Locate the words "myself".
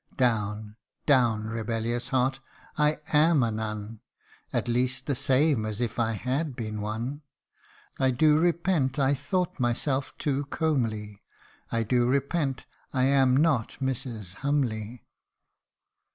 9.59-10.17